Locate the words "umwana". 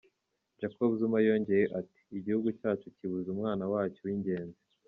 3.35-3.63